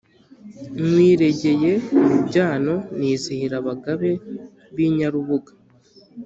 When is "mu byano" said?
2.07-2.75